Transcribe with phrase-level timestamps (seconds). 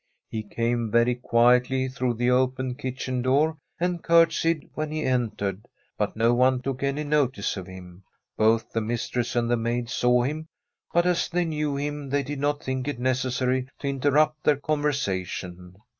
[0.31, 6.15] He came very quietly through the open kitchen door, and curtsied when he entered, but
[6.15, 8.01] no one took any notice of him.
[8.35, 10.47] Both the mis tress and the maid saw him,
[10.91, 15.75] but as they knew him, they did not think it necessary to interrupt their conversation.